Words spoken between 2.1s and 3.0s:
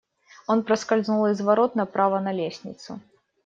на лестницу.